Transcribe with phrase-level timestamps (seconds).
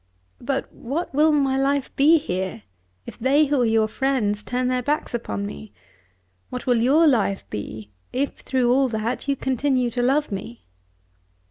[0.41, 2.63] But what will my life be here,
[3.05, 5.73] if they who are your friends turn their backs upon me?
[6.49, 10.65] What will your life be, if, through all that, you continue to love me?"